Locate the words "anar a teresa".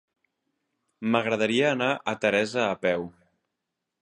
1.75-2.67